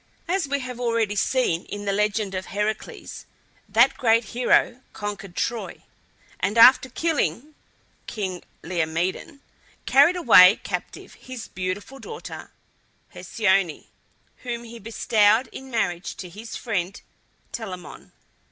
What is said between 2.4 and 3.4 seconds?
Heracles,